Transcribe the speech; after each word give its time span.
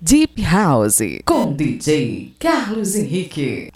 Deep 0.00 0.40
House 0.42 1.00
com 1.24 1.52
DJ 1.52 2.32
Carlos 2.38 2.94
Henrique. 2.94 3.68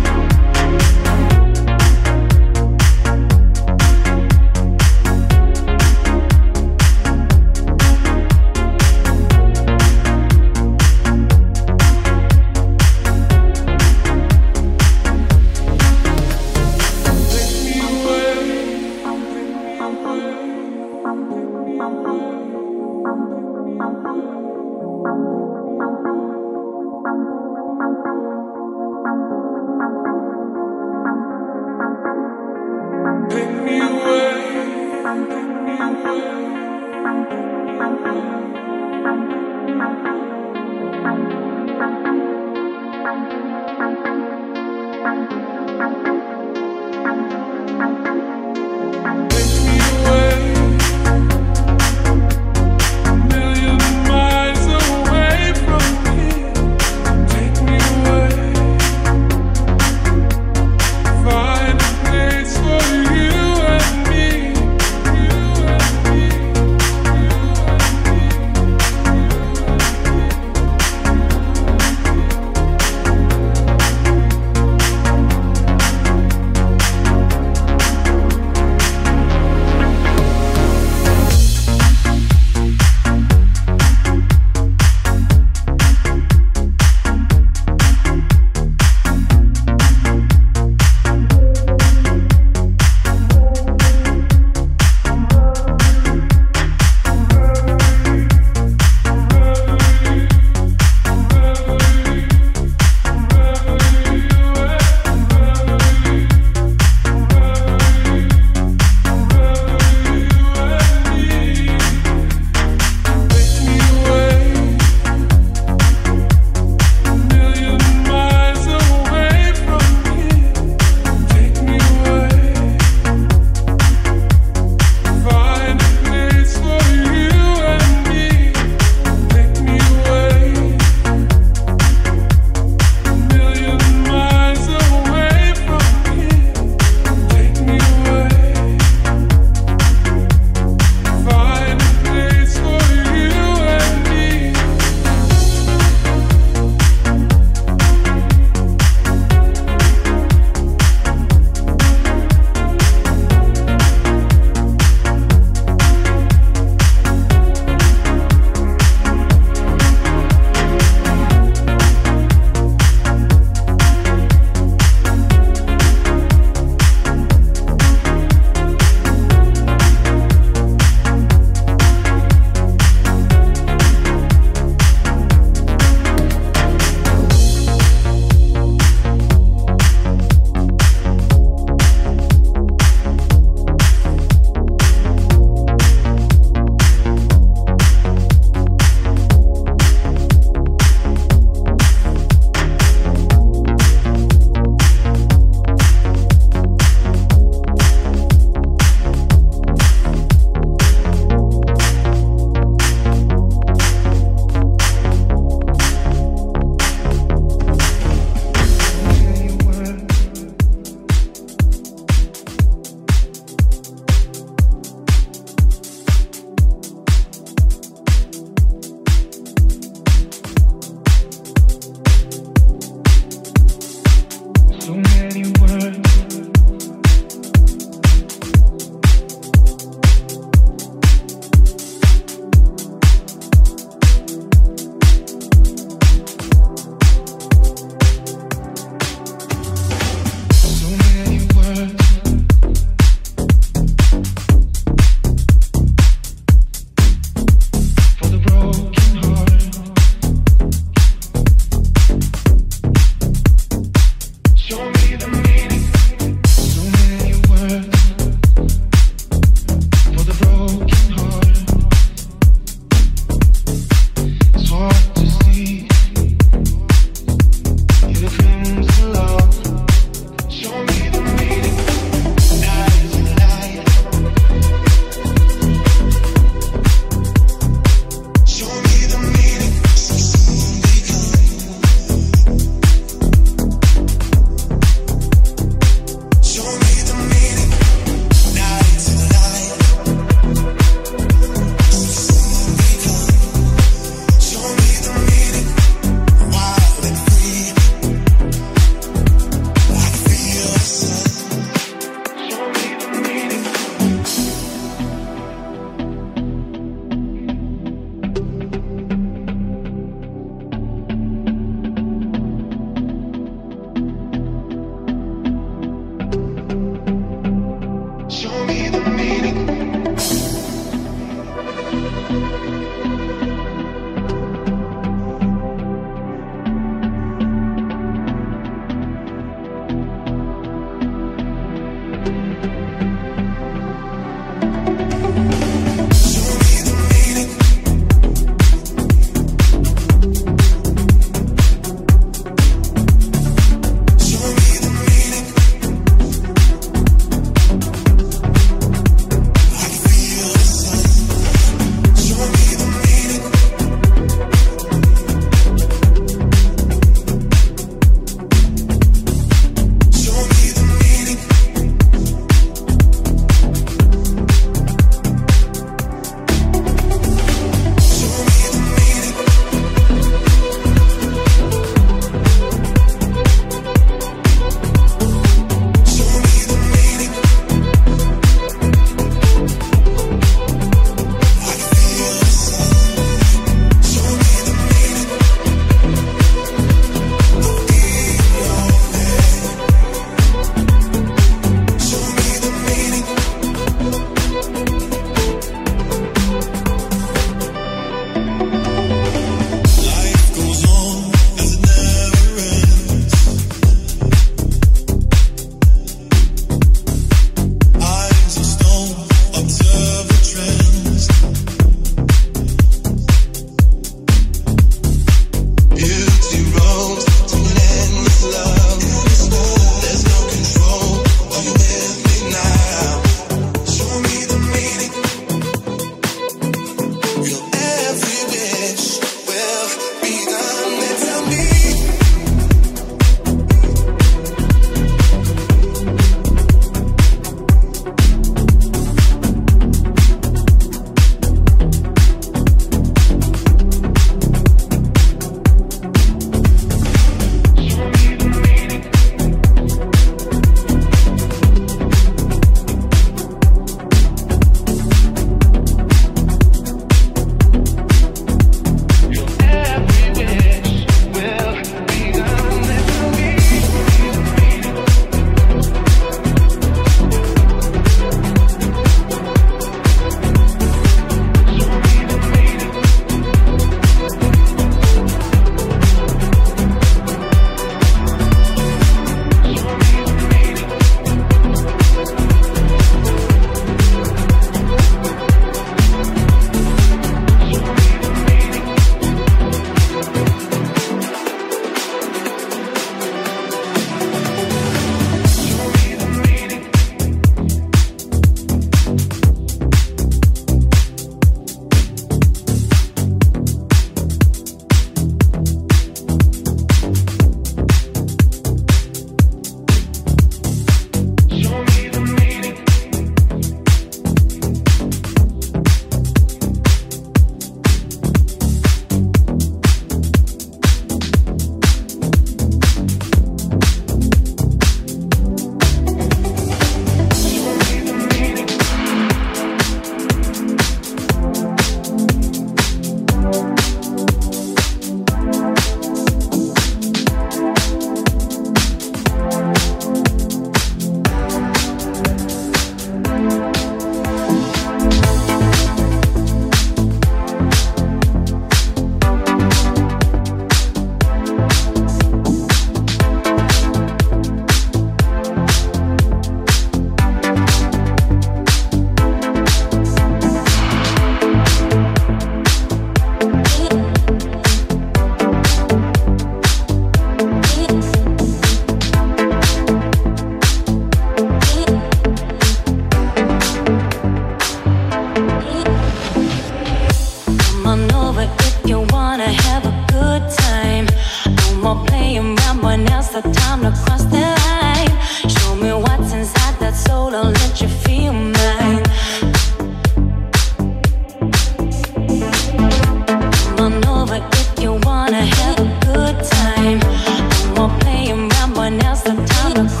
Sometimes 599.31 600.00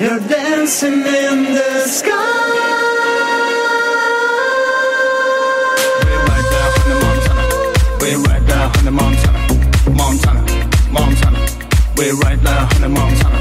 You're 0.00 0.18
dancing 0.18 1.02
in 1.22 1.54
the 1.54 1.86
sky. 1.86 2.16
We're 8.00 8.18
right 8.18 8.44
there 8.46 8.66
on 8.76 8.84
the 8.84 8.90
Montana, 8.90 9.40
Montana, 10.00 10.42
Montana. 10.90 11.46
We're 11.96 12.16
right 12.16 12.42
there 12.42 12.68
on 12.74 12.80
the 12.80 12.88
Montana. 12.88 13.39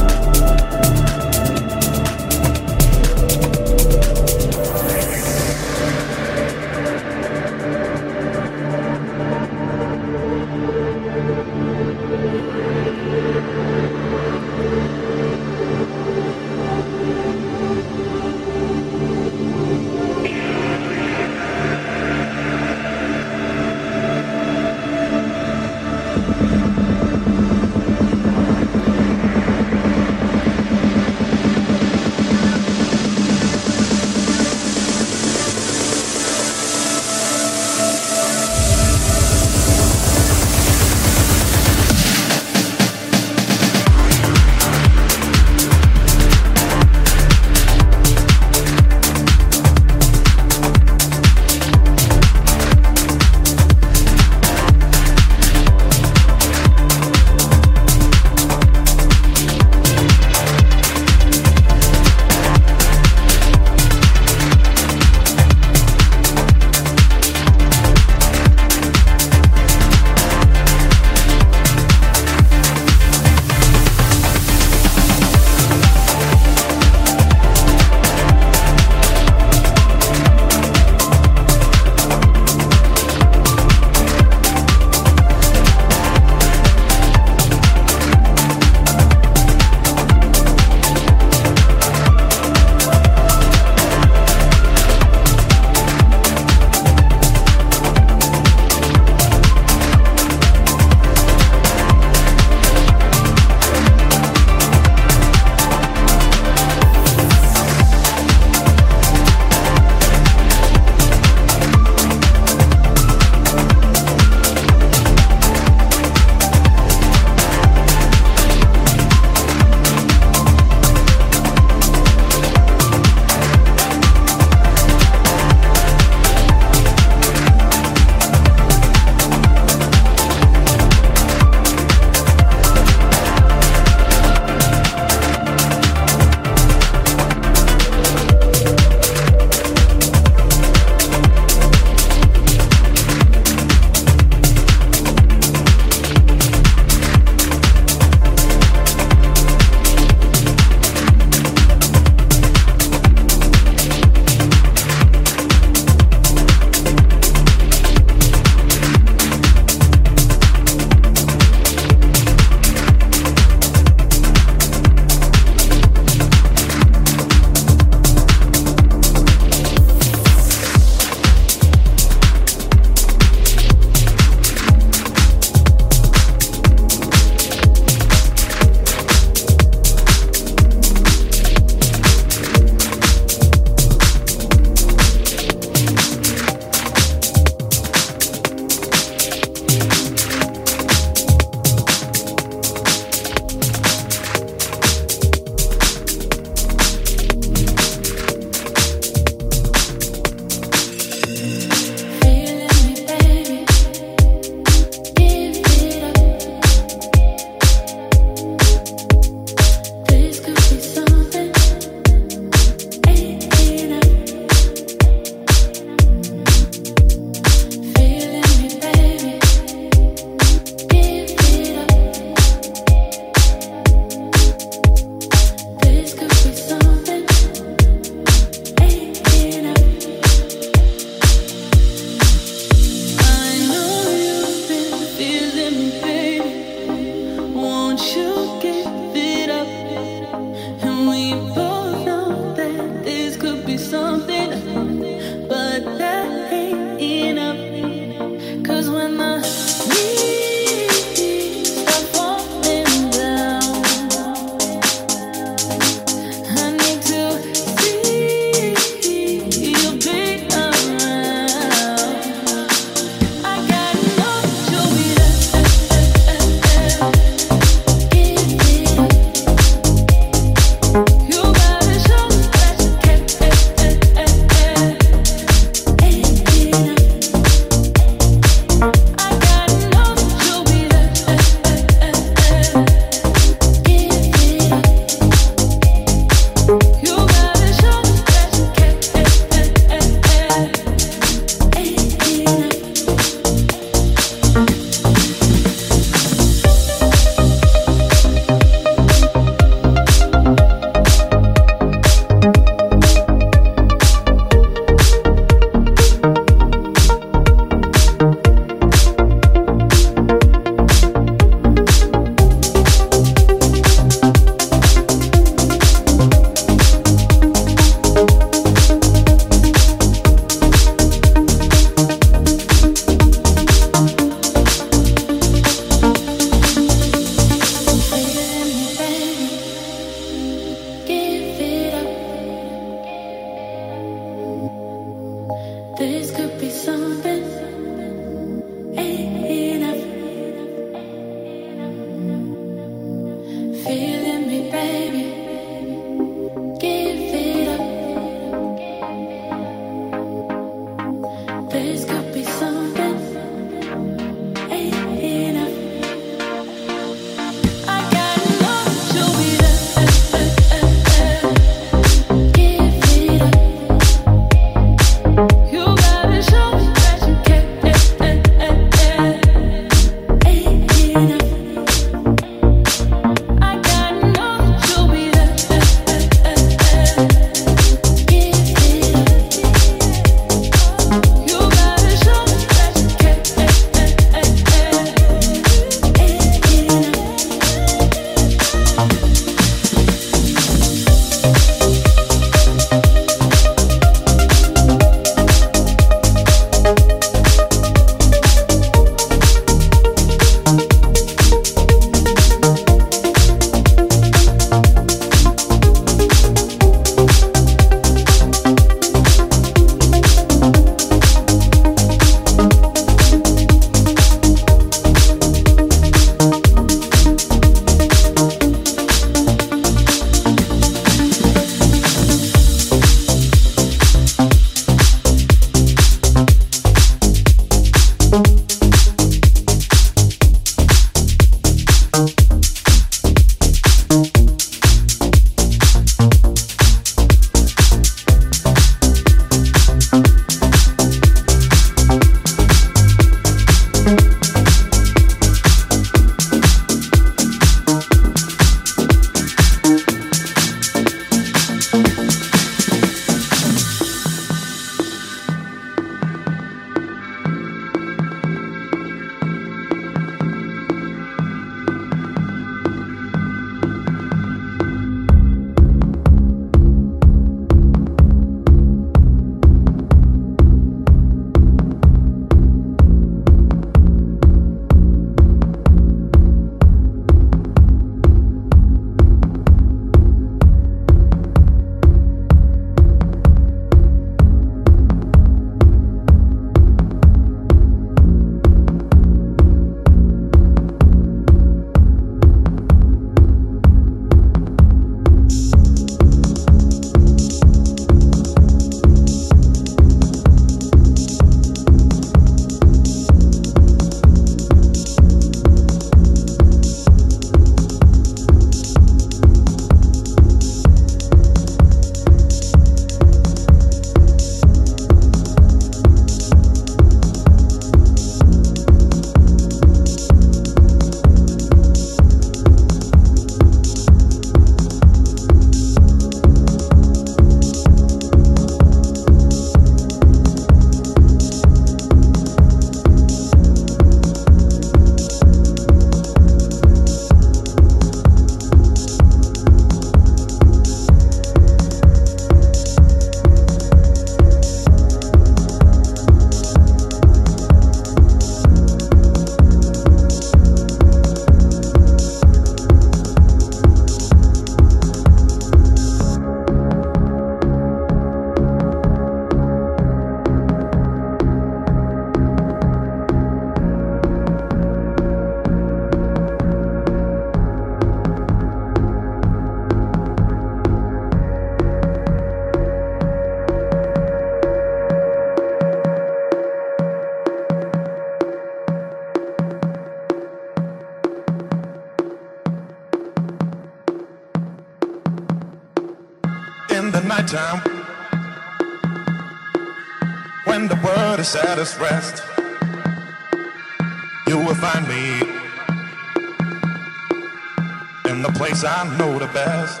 In 598.44 598.52
the 598.52 598.58
place 598.58 598.82
I 598.82 599.04
know 599.18 599.38
the 599.38 599.46
best. 599.48 600.00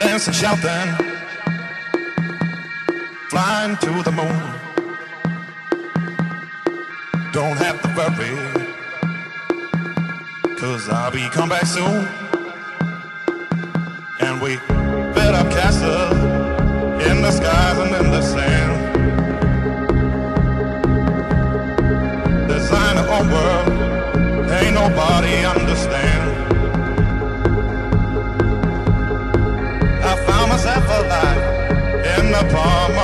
Dancing, 0.00 0.34
shouting, 0.34 0.88
flying 3.30 3.76
to 3.78 4.02
the 4.02 4.12
moon. 4.12 4.42
Don't 7.32 7.56
have 7.56 7.80
to 7.82 7.88
worry, 7.96 8.36
cause 10.58 10.88
I'll 10.90 11.10
be 11.10 11.26
come 11.30 11.48
back 11.48 11.64
soon. 11.64 12.06
And 14.20 14.42
we 14.42 14.56
build 15.14 15.34
up 15.40 15.50
castles 15.50 16.12
in 17.08 17.22
the 17.22 17.30
skies 17.30 17.78
and 17.78 17.94
in 18.04 18.10
the 18.10 18.20
sand. 18.20 18.72
Design 22.48 22.98
our 22.98 23.08
own 23.16 23.30
world, 23.30 23.68
ain't 24.50 24.74
nobody 24.74 25.44
understand. 25.46 26.23
In 32.36 32.48
the 32.48 33.03